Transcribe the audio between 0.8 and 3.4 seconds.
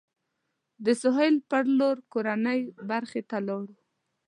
د سهیل پر لور کورنۍ برخې ته